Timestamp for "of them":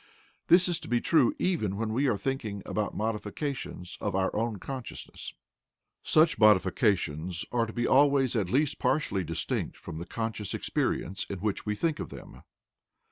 11.99-12.41